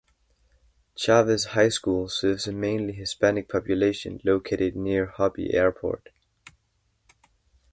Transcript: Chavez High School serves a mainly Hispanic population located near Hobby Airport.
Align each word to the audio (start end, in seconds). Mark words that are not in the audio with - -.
Chavez 0.95 1.45
High 1.51 1.69
School 1.69 2.09
serves 2.09 2.47
a 2.47 2.51
mainly 2.51 2.93
Hispanic 2.93 3.47
population 3.47 4.19
located 4.23 4.75
near 4.75 5.05
Hobby 5.05 5.53
Airport. 5.53 6.09